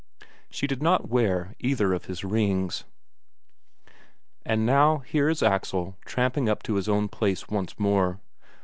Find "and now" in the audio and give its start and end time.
4.43-5.03